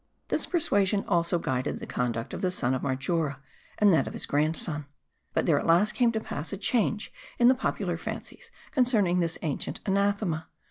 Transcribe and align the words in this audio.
This 0.29 0.47
persuasion 0.47 1.05
also 1.07 1.37
guided 1.37 1.77
the 1.77 1.85
conduct 1.85 2.33
of 2.33 2.41
the 2.41 2.49
son 2.49 2.73
of 2.73 2.81
Marjora, 2.81 3.37
and 3.77 3.93
that 3.93 4.07
of 4.07 4.13
his 4.13 4.25
grandson. 4.25 4.87
But 5.35 5.45
there 5.45 5.59
at 5.59 5.65
last 5.67 5.91
came 5.91 6.11
to 6.13 6.19
pass 6.19 6.51
a 6.51 6.57
change 6.57 7.13
in 7.37 7.49
the 7.49 7.53
popular 7.53 7.97
fancies 7.97 8.49
concerning 8.73 9.19
this 9.19 9.37
ancient 9.43 9.79
anathema. 9.85 10.47